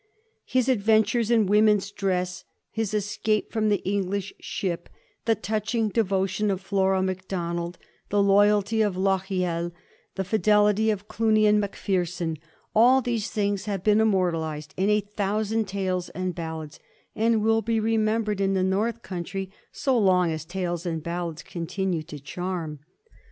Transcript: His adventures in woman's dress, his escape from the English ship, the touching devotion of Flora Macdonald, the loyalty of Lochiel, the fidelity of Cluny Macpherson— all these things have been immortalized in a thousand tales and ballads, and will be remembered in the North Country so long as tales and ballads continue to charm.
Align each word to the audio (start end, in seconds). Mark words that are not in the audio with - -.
His 0.47 0.67
adventures 0.67 1.29
in 1.29 1.45
woman's 1.45 1.91
dress, 1.91 2.43
his 2.71 2.91
escape 2.91 3.51
from 3.51 3.69
the 3.69 3.87
English 3.87 4.33
ship, 4.39 4.89
the 5.25 5.35
touching 5.35 5.89
devotion 5.89 6.49
of 6.49 6.59
Flora 6.59 7.03
Macdonald, 7.03 7.77
the 8.09 8.23
loyalty 8.23 8.81
of 8.81 8.97
Lochiel, 8.97 9.71
the 10.15 10.23
fidelity 10.23 10.89
of 10.89 11.07
Cluny 11.07 11.51
Macpherson— 11.51 12.39
all 12.75 13.03
these 13.03 13.29
things 13.29 13.65
have 13.65 13.83
been 13.83 14.01
immortalized 14.01 14.73
in 14.75 14.89
a 14.89 15.01
thousand 15.01 15.67
tales 15.67 16.09
and 16.09 16.33
ballads, 16.33 16.79
and 17.15 17.43
will 17.43 17.61
be 17.61 17.79
remembered 17.79 18.41
in 18.41 18.55
the 18.55 18.63
North 18.63 19.03
Country 19.03 19.51
so 19.71 19.95
long 19.95 20.31
as 20.31 20.45
tales 20.45 20.83
and 20.83 21.03
ballads 21.03 21.43
continue 21.43 22.01
to 22.01 22.19
charm. 22.19 22.79